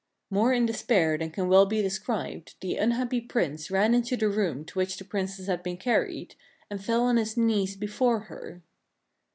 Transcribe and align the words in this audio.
More 0.31 0.51
in 0.51 0.65
despair 0.65 1.15
than 1.19 1.29
can 1.29 1.47
well 1.47 1.67
be 1.67 1.83
described, 1.83 2.55
the 2.59 2.75
unhappy 2.77 3.21
Prince 3.21 3.69
ran 3.69 3.93
into 3.93 4.17
the 4.17 4.29
room 4.29 4.65
to 4.65 4.79
which 4.79 4.97
the 4.97 5.05
Princess 5.05 5.45
had 5.45 5.61
been 5.61 5.77
carried, 5.77 6.33
and 6.71 6.83
fell 6.83 7.03
on 7.03 7.17
his 7.17 7.37
knees 7.37 7.75
before 7.75 8.21
her. 8.21 8.63